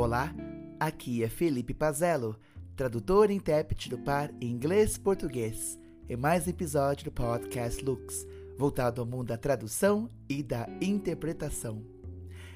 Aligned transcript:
Olá, 0.00 0.32
aqui 0.78 1.24
é 1.24 1.28
Felipe 1.28 1.74
Pazello, 1.74 2.36
tradutor 2.76 3.32
e 3.32 3.34
intérprete 3.34 3.90
do 3.90 3.98
par 3.98 4.30
inglês-português, 4.40 5.76
em 6.08 6.16
mais 6.16 6.46
um 6.46 6.50
episódio 6.50 7.06
do 7.06 7.10
podcast 7.10 7.84
Lux, 7.84 8.24
voltado 8.56 9.00
ao 9.00 9.06
mundo 9.06 9.26
da 9.26 9.36
tradução 9.36 10.08
e 10.28 10.40
da 10.40 10.68
interpretação. 10.80 11.84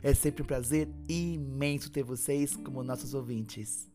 É 0.04 0.14
sempre 0.14 0.44
um 0.44 0.46
prazer 0.46 0.88
imenso 1.08 1.90
ter 1.90 2.04
vocês 2.04 2.54
como 2.54 2.84
nossos 2.84 3.12
ouvintes. 3.12 3.90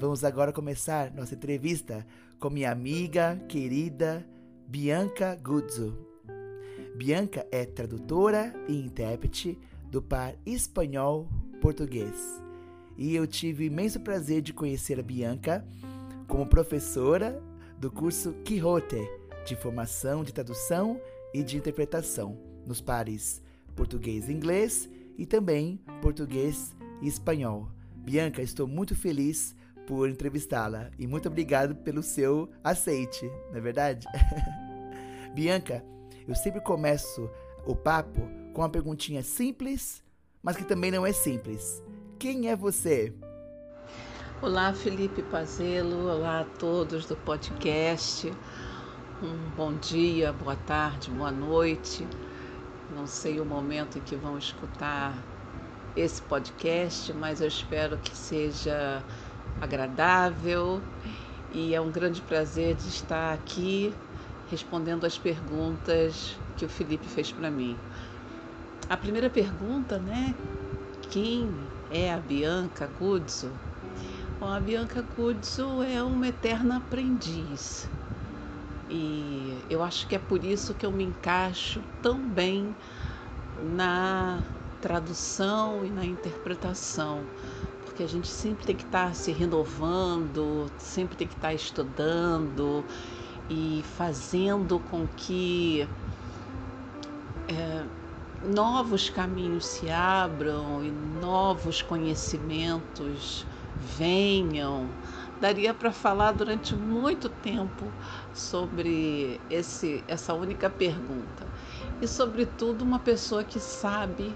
Vamos 0.00 0.24
agora 0.24 0.50
começar 0.50 1.12
nossa 1.12 1.34
entrevista 1.34 2.06
com 2.40 2.48
minha 2.48 2.72
amiga 2.72 3.36
querida 3.46 4.26
Bianca 4.66 5.36
Guzzo. 5.36 5.98
Bianca 6.96 7.46
é 7.52 7.66
tradutora 7.66 8.54
e 8.66 8.74
intérprete 8.74 9.58
do 9.90 10.00
par 10.00 10.34
espanhol-português. 11.58 12.42
E 12.96 13.14
eu 13.14 13.26
tive 13.26 13.66
imenso 13.66 14.00
prazer 14.00 14.40
de 14.40 14.52
conhecer 14.52 14.98
a 14.98 15.02
Bianca 15.02 15.64
como 16.26 16.46
professora 16.46 17.40
do 17.78 17.90
curso 17.90 18.32
Quixote 18.44 19.08
de 19.44 19.56
formação 19.56 20.24
de 20.24 20.32
tradução 20.32 21.00
e 21.32 21.42
de 21.42 21.56
interpretação 21.56 22.36
nos 22.66 22.80
pares 22.80 23.42
português 23.76 24.28
e 24.28 24.32
inglês 24.32 24.88
e 25.16 25.24
também 25.24 25.80
português 26.02 26.74
e 27.00 27.08
espanhol. 27.08 27.70
Bianca, 27.96 28.42
estou 28.42 28.66
muito 28.66 28.94
feliz 28.94 29.54
por 29.86 30.08
entrevistá-la 30.08 30.90
e 30.98 31.06
muito 31.06 31.28
obrigado 31.28 31.74
pelo 31.76 32.02
seu 32.02 32.50
aceite, 32.62 33.24
não 33.50 33.58
é 33.58 33.60
verdade? 33.60 34.06
Bianca, 35.34 35.84
eu 36.26 36.34
sempre 36.34 36.60
começo 36.60 37.30
o 37.64 37.74
papo 37.74 38.20
com 38.52 38.60
uma 38.60 38.68
perguntinha 38.68 39.22
simples, 39.22 40.02
mas 40.48 40.56
que 40.56 40.64
também 40.64 40.90
não 40.90 41.04
é 41.04 41.12
simples. 41.12 41.84
Quem 42.18 42.48
é 42.48 42.56
você? 42.56 43.12
Olá, 44.40 44.72
Felipe 44.72 45.22
Pazelo. 45.24 46.08
Olá 46.08 46.40
a 46.40 46.44
todos 46.58 47.04
do 47.04 47.14
podcast. 47.16 48.32
Um 49.22 49.50
bom 49.54 49.74
dia, 49.74 50.32
boa 50.32 50.56
tarde, 50.56 51.10
boa 51.10 51.30
noite. 51.30 52.08
Não 52.96 53.06
sei 53.06 53.38
o 53.40 53.44
momento 53.44 53.98
em 53.98 54.00
que 54.00 54.16
vão 54.16 54.38
escutar 54.38 55.22
esse 55.94 56.22
podcast, 56.22 57.12
mas 57.12 57.42
eu 57.42 57.48
espero 57.48 57.98
que 57.98 58.16
seja 58.16 59.04
agradável 59.60 60.80
e 61.52 61.74
é 61.74 61.80
um 61.82 61.90
grande 61.90 62.22
prazer 62.22 62.74
de 62.74 62.88
estar 62.88 63.34
aqui 63.34 63.92
respondendo 64.50 65.04
as 65.04 65.18
perguntas 65.18 66.38
que 66.56 66.64
o 66.64 66.68
Felipe 66.70 67.06
fez 67.06 67.30
para 67.30 67.50
mim. 67.50 67.76
A 68.88 68.96
primeira 68.96 69.28
pergunta, 69.28 69.98
né? 69.98 70.34
Quem 71.10 71.50
é 71.90 72.10
a 72.10 72.16
Bianca 72.16 72.88
Guzzo? 72.98 73.50
Bom, 74.40 74.46
a 74.46 74.58
Bianca 74.58 75.04
Guzzo 75.14 75.82
é 75.82 76.02
uma 76.02 76.28
eterna 76.28 76.78
aprendiz. 76.78 77.86
E 78.88 79.62
eu 79.68 79.82
acho 79.82 80.06
que 80.06 80.14
é 80.14 80.18
por 80.18 80.42
isso 80.42 80.72
que 80.72 80.86
eu 80.86 80.90
me 80.90 81.04
encaixo 81.04 81.82
tão 82.00 82.18
bem 82.18 82.74
na 83.76 84.42
tradução 84.80 85.84
e 85.84 85.90
na 85.90 86.06
interpretação, 86.06 87.20
porque 87.84 88.02
a 88.02 88.08
gente 88.08 88.28
sempre 88.28 88.64
tem 88.64 88.76
que 88.76 88.84
estar 88.84 89.14
se 89.14 89.32
renovando, 89.32 90.70
sempre 90.78 91.14
tem 91.14 91.28
que 91.28 91.34
estar 91.34 91.52
estudando 91.52 92.82
e 93.50 93.84
fazendo 93.98 94.78
com 94.78 95.06
que 95.06 95.86
é, 97.48 97.84
novos 98.42 99.10
caminhos 99.10 99.66
se 99.66 99.90
abram 99.90 100.84
e 100.84 100.90
novos 100.90 101.82
conhecimentos 101.82 103.46
venham. 103.96 104.88
Daria 105.40 105.72
para 105.72 105.92
falar 105.92 106.32
durante 106.32 106.74
muito 106.74 107.28
tempo 107.28 107.86
sobre 108.34 109.40
esse, 109.48 110.02
essa 110.08 110.34
única 110.34 110.68
pergunta. 110.68 111.46
E, 112.00 112.08
sobretudo, 112.08 112.82
uma 112.82 112.98
pessoa 112.98 113.44
que 113.44 113.60
sabe 113.60 114.34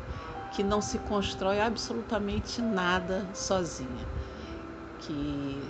que 0.53 0.63
não 0.63 0.81
se 0.81 0.99
constrói 0.99 1.61
absolutamente 1.61 2.61
nada 2.61 3.27
sozinha, 3.35 4.07
que 5.01 5.61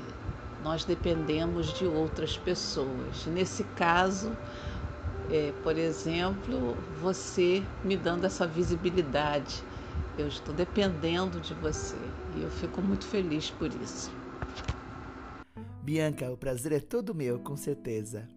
nós 0.63 0.85
dependemos 0.85 1.73
de 1.73 1.87
outras 1.87 2.37
pessoas. 2.37 3.27
Nesse 3.27 3.65
caso, 3.65 4.37
é, 5.33 5.51
por 5.63 5.79
exemplo, 5.79 6.77
você 7.01 7.63
me 7.83 7.97
dando 7.97 8.27
essa 8.27 8.47
visibilidade, 8.47 9.65
eu 10.19 10.29
estou 10.29 10.55
dependendo 10.55 11.41
de 11.41 11.55
você 11.55 11.97
e 12.37 12.43
eu 12.43 12.51
fico 12.51 12.83
muito 12.83 13.07
feliz 13.07 13.51
por 13.51 13.73
isso. 13.83 14.13
Bianca, 15.83 16.31
o 16.31 16.37
prazer 16.37 16.73
é 16.73 16.81
todo 16.81 17.15
meu, 17.15 17.39
com 17.39 17.57
certeza. 17.57 18.29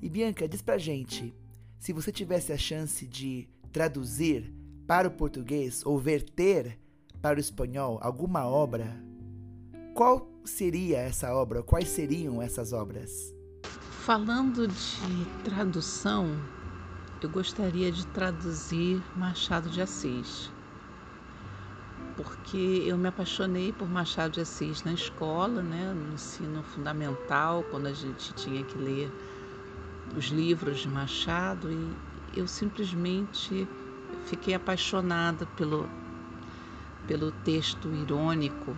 E 0.00 0.08
Bianca, 0.08 0.48
diz 0.48 0.62
pra 0.62 0.78
gente, 0.78 1.34
se 1.78 1.92
você 1.92 2.10
tivesse 2.10 2.50
a 2.50 2.58
chance 2.58 3.06
de 3.06 3.46
traduzir 3.70 4.52
para 4.86 5.08
o 5.08 5.10
português 5.10 5.84
ou 5.84 5.98
verter 5.98 6.78
para 7.20 7.36
o 7.36 7.40
espanhol 7.40 7.98
alguma 8.00 8.46
obra, 8.46 8.96
qual 9.94 10.30
seria 10.44 10.98
essa 10.98 11.34
obra? 11.34 11.62
Quais 11.62 11.88
seriam 11.88 12.40
essas 12.40 12.72
obras? 12.72 13.35
Falando 14.06 14.68
de 14.68 15.26
tradução, 15.42 16.40
eu 17.20 17.28
gostaria 17.28 17.90
de 17.90 18.06
traduzir 18.06 19.02
Machado 19.16 19.68
de 19.68 19.82
Assis, 19.82 20.48
porque 22.16 22.84
eu 22.86 22.96
me 22.96 23.08
apaixonei 23.08 23.72
por 23.72 23.88
Machado 23.88 24.34
de 24.34 24.40
Assis 24.40 24.84
na 24.84 24.94
escola, 24.94 25.60
né, 25.60 25.92
no 25.92 26.14
ensino 26.14 26.62
fundamental, 26.62 27.64
quando 27.64 27.86
a 27.86 27.92
gente 27.92 28.32
tinha 28.34 28.62
que 28.62 28.78
ler 28.78 29.10
os 30.16 30.26
livros 30.26 30.78
de 30.78 30.88
Machado, 30.88 31.68
e 31.72 31.92
eu 32.32 32.46
simplesmente 32.46 33.68
fiquei 34.26 34.54
apaixonada 34.54 35.46
pelo, 35.46 35.90
pelo 37.08 37.32
texto 37.32 37.92
irônico. 37.92 38.76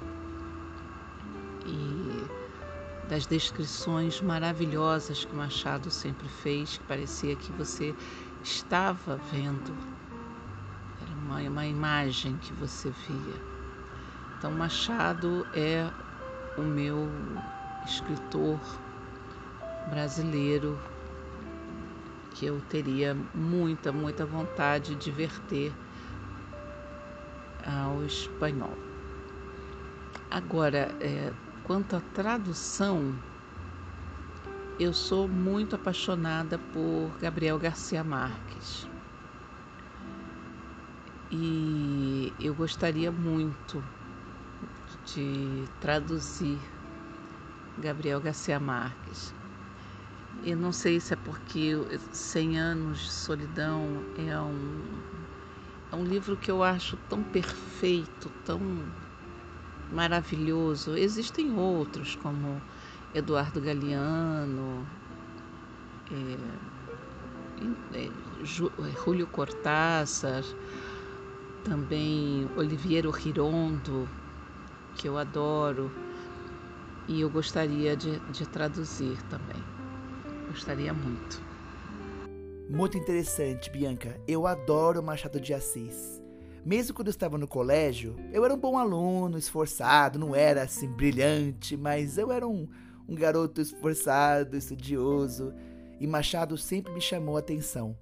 E 1.67 2.48
das 3.09 3.27
descrições 3.27 4.21
maravilhosas 4.21 5.25
que 5.25 5.35
Machado 5.35 5.91
sempre 5.91 6.29
fez, 6.29 6.77
que 6.77 6.85
parecia 6.85 7.35
que 7.37 7.51
você 7.53 7.95
estava 8.43 9.17
vendo. 9.33 9.75
Era 11.03 11.15
uma, 11.15 11.41
uma 11.41 11.67
imagem 11.67 12.37
que 12.37 12.53
você 12.53 12.91
via. 12.91 13.35
Então, 14.37 14.51
Machado 14.51 15.47
é 15.55 15.91
o 16.59 16.63
meu 16.63 17.09
escritor 17.87 18.61
brasileiro 19.91 20.79
que 22.35 22.47
eu 22.47 22.61
teria 22.69 23.17
muita, 23.35 23.91
muita 23.91 24.25
vontade 24.27 24.95
de 24.95 25.11
verter 25.11 25.73
ao 27.67 28.05
espanhol. 28.05 28.77
Agora, 30.31 30.95
é, 31.01 31.33
quanto 31.69 31.97
à 31.97 32.01
tradução, 32.15 33.15
eu 34.81 34.91
sou 34.95 35.29
muito 35.29 35.77
apaixonada 35.77 36.59
por 36.59 37.15
Gabriel 37.21 37.59
Garcia 37.59 38.03
Marques. 38.03 38.89
E 41.31 42.33
eu 42.41 42.55
gostaria 42.55 43.13
muito 43.13 43.85
de 45.05 45.67
traduzir 45.79 46.59
Gabriel 47.77 48.23
Garcia 48.23 48.59
Marques. 48.59 49.35
Eu 50.43 50.57
não 50.57 50.73
sei 50.73 50.99
se 50.99 51.13
é 51.13 51.17
porque 51.17 51.75
Cem 52.13 52.59
Anos 52.59 53.01
de 53.01 53.11
Solidão 53.11 54.03
é 54.17 54.41
um, 54.41 54.83
é 55.93 55.97
um 55.97 56.05
livro 56.05 56.35
que 56.35 56.51
eu 56.51 56.63
acho 56.63 56.97
tão 57.11 57.23
perfeito, 57.23 58.31
tão 58.47 58.59
maravilhoso. 59.93 60.97
Existem 60.97 61.57
outros, 61.59 62.17
como 62.17 62.61
Eduardo 63.15 63.61
Galeano, 63.61 64.87
é, 66.11 67.99
é, 67.99 68.07
é 68.07 68.11
Júlio 68.45 69.27
Cortázar, 69.27 70.45
também 71.65 72.49
Oliviero 72.57 73.13
Girondo, 73.13 74.09
que 74.97 75.09
eu 75.09 75.19
adoro, 75.19 75.91
e 77.07 77.21
eu 77.21 77.31
gostaria 77.31 77.97
de, 77.97 78.19
de 78.31 78.47
traduzir 78.47 79.21
também. 79.25 79.63
Gostaria 80.49 80.93
muito. 80.93 81.41
Muito 82.69 82.99
interessante, 82.99 83.71
Bianca. 83.71 84.21
Eu 84.27 84.47
adoro 84.47 85.03
Machado 85.03 85.41
de 85.41 85.55
Assis. 85.55 86.23
Mesmo 86.69 86.95
quando 86.95 87.09
eu 87.09 87.13
estava 87.13 87.39
no 87.39 87.49
colégio, 87.49 88.15
eu 88.31 88.45
era 88.45 88.53
um 88.53 88.59
bom 88.59 88.77
aluno, 88.77 89.39
esforçado, 89.39 90.19
não 90.19 90.37
era 90.37 90.65
assim 90.65 90.87
brilhante, 90.87 91.79
mas 91.79 92.19
eu 92.19 92.31
era 92.31 92.47
um, 92.47 92.69
um 93.09 93.15
garoto 93.15 93.63
esforçado, 93.63 94.55
estudioso, 94.55 95.55
e 95.99 96.07
Machado 96.07 96.59
sempre 96.59 96.93
me 96.93 97.01
chamou 97.01 97.37
a 97.37 97.39
atenção. 97.39 97.97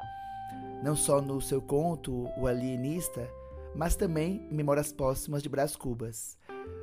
Não 0.82 0.96
só 0.96 1.22
no 1.22 1.40
seu 1.40 1.62
conto, 1.62 2.28
O 2.36 2.48
Alienista, 2.48 3.30
mas 3.72 3.94
também 3.94 4.48
Memórias 4.50 4.90
Póstumas 4.90 5.44
de 5.44 5.48
Brás 5.48 5.76
Cubas. 5.76 6.36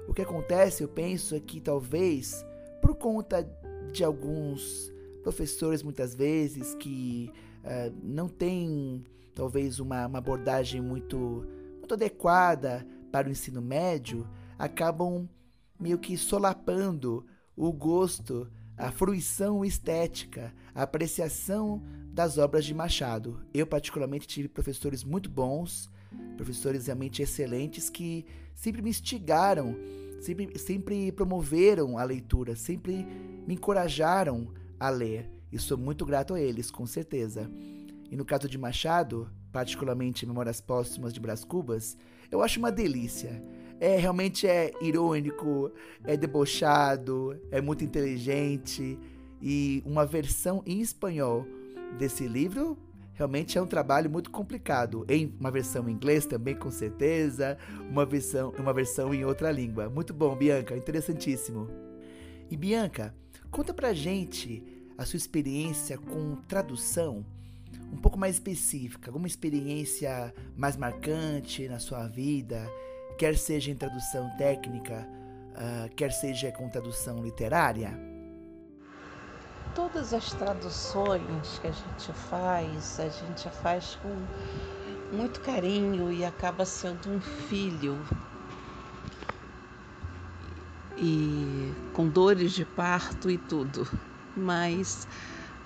O 0.07 0.13
que 0.13 0.21
acontece, 0.21 0.83
eu 0.83 0.87
penso, 0.87 1.35
é 1.35 1.39
que 1.41 1.59
talvez 1.59 2.45
por 2.81 2.95
conta 2.95 3.45
de 3.91 4.05
alguns 4.05 4.89
professores, 5.21 5.83
muitas 5.83 6.15
vezes, 6.15 6.75
que 6.75 7.29
uh, 7.65 7.93
não 8.01 8.29
têm 8.29 9.03
talvez 9.35 9.79
uma, 9.79 10.07
uma 10.07 10.19
abordagem 10.19 10.79
muito, 10.79 11.45
muito 11.83 11.95
adequada 11.95 12.87
para 13.11 13.27
o 13.27 13.31
ensino 13.31 13.61
médio, 13.61 14.25
acabam 14.57 15.27
meio 15.77 15.99
que 15.99 16.17
solapando 16.17 17.25
o 17.57 17.73
gosto, 17.73 18.49
a 18.77 18.89
fruição 18.89 19.65
estética, 19.65 20.53
a 20.73 20.83
apreciação 20.83 21.83
das 22.07 22.37
obras 22.37 22.63
de 22.63 22.73
Machado. 22.73 23.45
Eu, 23.53 23.67
particularmente, 23.67 24.25
tive 24.25 24.47
professores 24.47 25.03
muito 25.03 25.29
bons, 25.29 25.91
professores 26.37 26.85
realmente 26.85 27.21
excelentes 27.21 27.89
que 27.89 28.25
sempre 28.55 28.81
me 28.81 28.89
instigaram, 28.89 29.75
sempre, 30.21 30.57
sempre 30.57 31.11
promoveram 31.11 31.97
a 31.97 32.03
leitura, 32.05 32.55
sempre 32.55 33.05
me 33.45 33.55
encorajaram 33.55 34.53
a 34.79 34.89
ler. 34.89 35.29
E 35.51 35.59
sou 35.59 35.77
muito 35.77 36.05
grato 36.05 36.33
a 36.33 36.39
eles, 36.39 36.71
com 36.71 36.87
certeza. 36.87 37.51
E 38.09 38.15
no 38.15 38.23
caso 38.23 38.47
de 38.47 38.57
Machado, 38.57 39.29
particularmente 39.53 40.25
Memórias 40.25 40.59
Póstumas 40.59 41.13
de 41.13 41.19
Brás 41.19 41.45
Cubas, 41.45 41.95
eu 42.29 42.41
acho 42.41 42.59
uma 42.59 42.71
delícia. 42.71 43.41
É 43.79 43.97
realmente 43.97 44.47
é 44.47 44.71
irônico, 44.81 45.71
é 46.03 46.17
debochado, 46.17 47.39
é 47.51 47.61
muito 47.61 47.83
inteligente 47.83 48.97
e 49.41 49.83
uma 49.85 50.05
versão 50.05 50.63
em 50.65 50.81
espanhol 50.81 51.45
desse 51.97 52.27
livro 52.27 52.77
realmente 53.13 53.57
é 53.57 53.61
um 53.61 53.67
trabalho 53.67 54.09
muito 54.09 54.31
complicado. 54.31 55.05
Em 55.07 55.33
uma 55.39 55.51
versão 55.51 55.87
em 55.87 55.93
inglês 55.93 56.25
também, 56.25 56.55
com 56.55 56.71
certeza, 56.71 57.57
uma 57.89 58.05
versão, 58.05 58.51
uma 58.57 58.73
versão 58.73 59.13
em 59.13 59.23
outra 59.23 59.51
língua. 59.51 59.87
Muito 59.89 60.13
bom, 60.13 60.35
Bianca, 60.35 60.75
interessantíssimo. 60.75 61.69
E 62.49 62.57
Bianca, 62.57 63.13
conta 63.51 63.73
pra 63.73 63.93
gente 63.93 64.63
a 64.97 65.05
sua 65.05 65.17
experiência 65.17 65.97
com 65.97 66.35
tradução 66.47 67.23
um 67.91 67.97
pouco 67.97 68.17
mais 68.17 68.35
específica, 68.35 69.09
alguma 69.09 69.27
experiência 69.27 70.33
mais 70.55 70.75
marcante 70.75 71.67
na 71.67 71.79
sua 71.79 72.07
vida, 72.07 72.69
quer 73.17 73.37
seja 73.37 73.71
em 73.71 73.75
tradução 73.75 74.29
técnica, 74.37 75.07
uh, 75.51 75.93
quer 75.95 76.11
seja 76.11 76.51
com 76.51 76.69
tradução 76.69 77.23
literária? 77.23 77.97
Todas 79.75 80.13
as 80.13 80.31
traduções 80.33 81.59
que 81.59 81.67
a 81.67 81.71
gente 81.71 82.13
faz, 82.29 82.99
a 82.99 83.09
gente 83.09 83.49
faz 83.49 83.95
com 83.95 85.15
muito 85.15 85.39
carinho 85.41 86.11
e 86.11 86.23
acaba 86.25 86.65
sendo 86.65 87.09
um 87.09 87.21
filho. 87.21 87.99
E 90.97 91.73
com 91.93 92.07
dores 92.07 92.51
de 92.51 92.65
parto 92.65 93.29
e 93.29 93.37
tudo. 93.37 93.87
Mas 94.35 95.07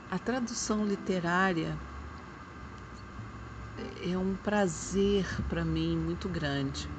a 0.09 0.17
tradução 0.17 0.85
literária 0.85 1.77
é 4.03 4.17
um 4.17 4.35
prazer 4.35 5.25
para 5.49 5.63
mim 5.63 5.97
muito 5.97 6.27
grande. 6.27 6.89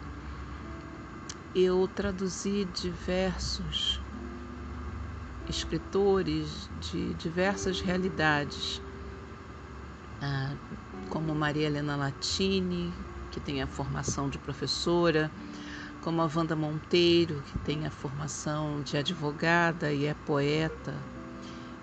Eu 1.54 1.88
traduzi 1.88 2.64
diversos 2.66 4.00
escritores 5.48 6.70
de 6.80 7.14
diversas 7.14 7.80
realidades, 7.80 8.82
ah, 10.20 10.54
como 11.08 11.34
Maria 11.34 11.66
Helena 11.66 11.96
Latini, 11.96 12.92
que 13.30 13.40
tem 13.40 13.62
a 13.62 13.66
formação 13.66 14.28
de 14.28 14.38
professora, 14.38 15.30
como 16.02 16.20
a 16.20 16.30
Wanda 16.32 16.54
Monteiro, 16.54 17.42
que 17.42 17.58
tem 17.60 17.86
a 17.86 17.90
formação 17.90 18.82
de 18.82 18.96
advogada 18.96 19.92
e 19.92 20.04
é 20.04 20.14
poeta, 20.14 20.94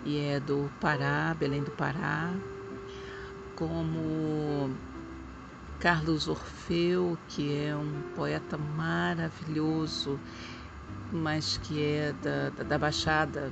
e 0.06 0.20
é 0.20 0.40
do 0.40 0.70
Pará, 0.80 1.36
Belém 1.38 1.64
do 1.64 1.72
Pará, 1.72 2.32
como 3.56 4.76
Carlos 5.80 6.28
Orfeu, 6.28 7.18
que 7.28 7.56
é 7.58 7.76
um 7.76 8.02
poeta 8.16 8.58
maravilhoso, 8.58 10.20
mas 11.12 11.58
que 11.58 11.84
é 11.84 12.14
da, 12.24 12.64
da 12.64 12.78
Baixada 12.78 13.52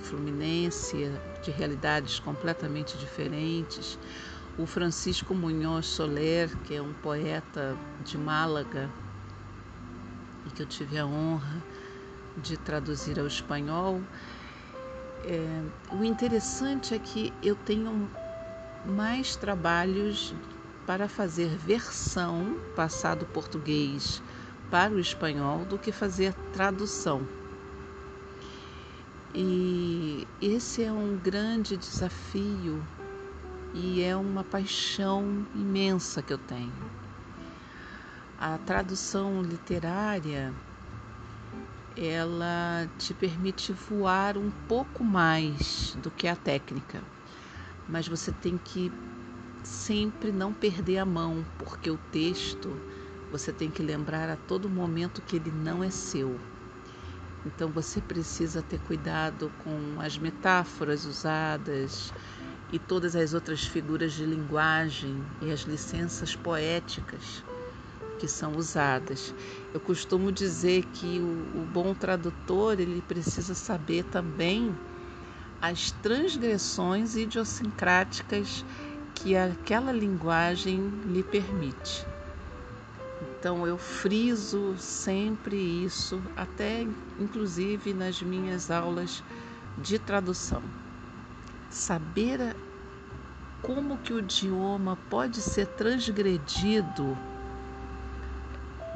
Fluminense, 0.00 1.12
de 1.42 1.50
realidades 1.50 2.18
completamente 2.18 2.96
diferentes. 2.96 3.98
O 4.58 4.66
Francisco 4.66 5.34
Munhoz 5.34 5.86
Soler, 5.86 6.56
que 6.64 6.74
é 6.74 6.82
um 6.82 6.94
poeta 6.94 7.76
de 8.04 8.16
Málaga 8.16 8.88
e 10.46 10.50
que 10.50 10.62
eu 10.62 10.66
tive 10.66 10.98
a 10.98 11.06
honra 11.06 11.62
de 12.36 12.56
traduzir 12.56 13.18
ao 13.18 13.26
espanhol. 13.26 14.00
É, 15.24 15.94
o 15.94 16.04
interessante 16.04 16.94
é 16.94 16.98
que 16.98 17.32
eu 17.42 17.54
tenho 17.56 18.08
mais 18.86 19.36
trabalhos 19.36 20.34
para 20.86 21.08
fazer 21.08 21.48
versão 21.56 22.56
passar 22.74 23.16
do 23.16 23.26
português 23.26 24.22
para 24.70 24.92
o 24.92 25.00
espanhol 25.00 25.64
do 25.64 25.78
que 25.78 25.92
fazer 25.92 26.32
tradução. 26.52 27.26
E 29.34 30.26
esse 30.40 30.82
é 30.82 30.92
um 30.92 31.16
grande 31.16 31.76
desafio 31.76 32.82
e 33.74 34.02
é 34.02 34.16
uma 34.16 34.42
paixão 34.42 35.46
imensa 35.54 36.22
que 36.22 36.32
eu 36.32 36.38
tenho. 36.38 36.72
A 38.38 38.56
tradução 38.58 39.42
literária 39.42 40.54
ela 41.96 42.86
te 42.98 43.14
permite 43.14 43.72
voar 43.72 44.36
um 44.36 44.50
pouco 44.68 45.02
mais 45.02 45.96
do 46.02 46.10
que 46.10 46.28
a 46.28 46.36
técnica, 46.36 47.02
mas 47.88 48.08
você 48.08 48.32
tem 48.32 48.58
que 48.58 48.90
sempre 49.62 50.32
não 50.32 50.52
perder 50.52 50.98
a 50.98 51.06
mão, 51.06 51.44
porque 51.58 51.90
o 51.90 51.98
texto 51.98 52.80
você 53.30 53.52
tem 53.52 53.70
que 53.70 53.82
lembrar 53.82 54.28
a 54.28 54.36
todo 54.36 54.68
momento 54.68 55.20
que 55.22 55.36
ele 55.36 55.50
não 55.50 55.82
é 55.82 55.90
seu. 55.90 56.38
Então 57.44 57.68
você 57.70 58.00
precisa 58.00 58.62
ter 58.62 58.78
cuidado 58.80 59.52
com 59.58 60.00
as 60.00 60.18
metáforas 60.18 61.04
usadas 61.04 62.12
e 62.72 62.78
todas 62.78 63.14
as 63.14 63.34
outras 63.34 63.64
figuras 63.64 64.12
de 64.12 64.24
linguagem 64.24 65.24
e 65.40 65.50
as 65.52 65.60
licenças 65.60 66.34
poéticas 66.34 67.44
que 68.18 68.26
são 68.26 68.56
usadas. 68.56 69.34
Eu 69.72 69.80
costumo 69.80 70.32
dizer 70.32 70.84
que 70.86 71.20
o, 71.20 71.62
o 71.62 71.66
bom 71.72 71.94
tradutor 71.94 72.80
ele 72.80 73.02
precisa 73.02 73.54
saber 73.54 74.04
também 74.04 74.74
as 75.60 75.90
transgressões 75.90 77.16
idiosincráticas 77.16 78.64
que 79.14 79.36
aquela 79.36 79.92
linguagem 79.92 80.88
lhe 81.04 81.22
permite. 81.22 82.06
Então 83.22 83.66
eu 83.66 83.78
friso 83.78 84.76
sempre 84.76 85.56
isso, 85.56 86.22
até 86.36 86.82
inclusive 87.18 87.94
nas 87.94 88.20
minhas 88.20 88.70
aulas 88.70 89.24
de 89.78 89.98
tradução. 89.98 90.62
Saber 91.70 92.54
como 93.62 93.98
que 93.98 94.12
o 94.12 94.18
idioma 94.18 94.96
pode 95.08 95.40
ser 95.40 95.66
transgredido 95.68 97.16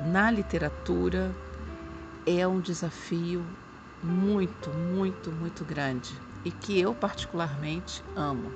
na 0.07 0.31
literatura 0.31 1.35
é 2.27 2.47
um 2.47 2.61
desafio 2.61 3.45
muito, 4.03 4.71
muito, 4.71 5.33
muito 5.33 5.65
grande 5.65 6.30
e 6.45 6.51
que 6.51 6.79
eu 6.79 6.95
particularmente 6.95 8.03
amo. 8.17 8.51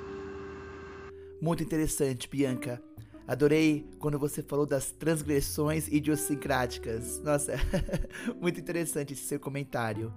Muito 1.41 1.63
interessante, 1.63 2.29
Bianca. 2.29 2.83
Adorei 3.27 3.89
quando 3.99 4.19
você 4.19 4.43
falou 4.43 4.67
das 4.67 4.91
transgressões 4.91 5.89
idiosincráticas. 5.89 7.19
Nossa, 7.23 7.55
muito 8.41 8.61
interessante 8.61 9.15
esse 9.15 9.25
seu 9.25 9.41
comentário. 9.41 10.13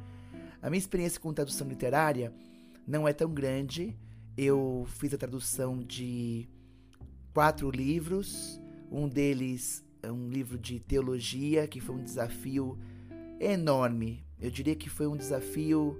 A 0.61 0.69
minha 0.69 0.79
experiência 0.79 1.19
com 1.19 1.33
tradução 1.33 1.67
literária 1.67 2.33
não 2.85 3.07
é 3.07 3.13
tão 3.13 3.33
grande. 3.33 3.95
Eu 4.35 4.85
fiz 4.87 5.13
a 5.13 5.17
tradução 5.17 5.77
de 5.77 6.49
quatro 7.33 7.69
livros. 7.71 8.59
Um 8.91 9.07
deles 9.07 9.85
é 10.01 10.11
um 10.11 10.29
livro 10.29 10.57
de 10.57 10.79
teologia, 10.79 11.67
que 11.67 11.79
foi 11.79 11.95
um 11.95 12.03
desafio 12.03 12.77
enorme. 13.39 14.25
Eu 14.39 14.51
diria 14.51 14.75
que 14.75 14.89
foi 14.89 15.07
um 15.07 15.15
desafio 15.15 15.97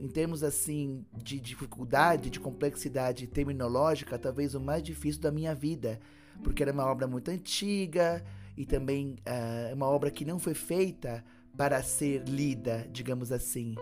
em 0.00 0.08
termos 0.08 0.42
assim 0.42 1.04
de 1.12 1.38
dificuldade, 1.38 2.30
de 2.30 2.40
complexidade 2.40 3.26
terminológica, 3.26 4.18
talvez 4.18 4.54
o 4.54 4.60
mais 4.60 4.82
difícil 4.82 5.20
da 5.20 5.30
minha 5.30 5.54
vida, 5.54 6.00
porque 6.42 6.62
era 6.62 6.72
uma 6.72 6.86
obra 6.86 7.06
muito 7.06 7.30
antiga 7.30 8.24
e 8.56 8.64
também 8.64 9.16
uh, 9.28 9.74
uma 9.74 9.86
obra 9.86 10.10
que 10.10 10.24
não 10.24 10.38
foi 10.38 10.54
feita 10.54 11.22
para 11.54 11.82
ser 11.82 12.22
lida, 12.26 12.88
digamos 12.90 13.30
assim. 13.30 13.74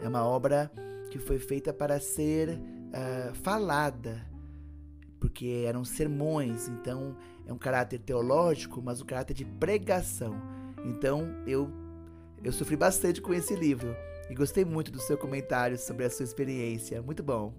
É 0.00 0.08
uma 0.08 0.26
obra 0.26 0.72
que 1.08 1.20
foi 1.20 1.38
feita 1.38 1.72
para 1.72 2.00
ser 2.00 2.48
uh, 2.58 3.34
falada, 3.36 4.26
porque 5.20 5.64
eram 5.68 5.84
sermões, 5.84 6.66
então 6.66 7.16
é 7.46 7.52
um 7.52 7.58
caráter 7.58 8.00
teológico, 8.00 8.82
mas 8.82 9.00
um 9.00 9.06
caráter 9.06 9.34
de 9.34 9.44
pregação. 9.44 10.34
Então 10.84 11.28
eu 11.46 11.70
eu 12.42 12.50
sofri 12.52 12.74
bastante 12.74 13.20
com 13.20 13.34
esse 13.34 13.54
livro 13.54 13.94
e 14.30 14.34
gostei 14.34 14.64
muito 14.64 14.90
do 14.90 15.00
seu 15.00 15.18
comentário 15.18 15.76
sobre 15.76 16.04
a 16.04 16.10
sua 16.10 16.24
experiência. 16.24 17.02
Muito 17.02 17.22
bom. 17.22 17.52